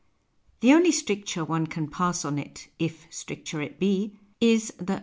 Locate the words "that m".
4.79-4.99